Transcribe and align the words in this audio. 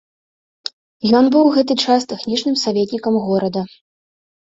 Ён 1.17 1.23
быў 1.35 1.51
ў 1.51 1.53
гэты 1.59 1.73
час 1.85 2.01
тэхнічны 2.17 2.53
саветнікам 2.65 3.25
горада. 3.31 3.61